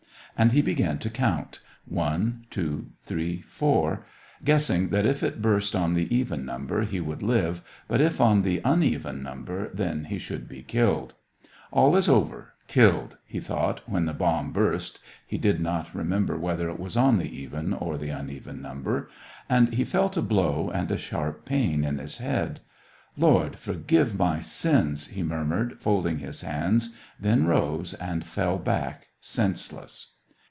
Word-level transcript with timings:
And 0.37 0.53
he 0.53 0.61
began 0.63 0.97
to 0.99 1.09
count, 1.09 1.59
"One, 1.85 2.47
two, 2.49 2.91
three, 3.03 3.41
four," 3.41 4.05
guessing 4.45 4.87
that 4.89 5.05
if 5.05 5.21
it 5.21 5.41
burst 5.41 5.75
on 5.75 5.93
the 5.93 6.07
even 6.15 6.45
number, 6.45 6.81
he 6.83 6.99
would 7.01 7.21
live, 7.21 7.61
but 7.89 7.99
if 8.01 8.19
on 8.21 8.41
the 8.41 8.59
uneven 8.65 9.21
number, 9.21 9.69
then 9.73 10.05
he 10.05 10.17
should 10.17 10.47
be 10.49 10.63
killed. 10.63 11.13
"All 11.69 11.95
is 11.97 12.07
over; 12.09 12.53
killed," 12.67 13.17
he 13.25 13.39
thought, 13.41 13.81
when 13.87 14.05
the 14.05 14.13
bomb 14.13 14.51
burst 14.53 14.99
(he 15.27 15.37
did 15.37 15.59
not 15.59 15.93
remember 15.93 16.37
whether 16.37 16.69
it 16.71 16.79
was 16.79 16.95
on 16.97 17.19
the 17.19 17.39
even 17.39 17.71
or 17.73 17.97
the 17.99 18.09
uneven 18.09 18.61
num 18.63 18.81
ber), 18.83 19.09
and 19.49 19.73
he 19.75 19.83
felt 19.83 20.15
a 20.17 20.21
blow, 20.23 20.71
and 20.73 20.89
a 20.91 20.97
sharp 20.97 21.45
pain 21.45 21.83
in 21.83 21.97
his 21.99 22.13
I04 22.17 22.17
SEVASTOPOL 22.17 22.31
IN 22.31 22.31
MAY, 22.31 22.31
head. 22.47 22.59
"Lord, 23.17 23.55
forgive 23.57 24.17
my 24.17 24.39
sins," 24.39 25.07
he 25.07 25.21
murmured, 25.23 25.79
fold 25.81 26.07
ing 26.07 26.17
his 26.19 26.41
hands, 26.41 26.95
then 27.19 27.45
rose, 27.45 27.93
and 27.95 28.25
fell 28.25 28.57
back 28.57 29.09
senseless. 29.19 30.13